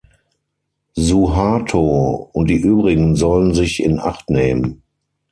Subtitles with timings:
[0.97, 4.81] Suharto und die übrigen sollen sich in acht nehmen.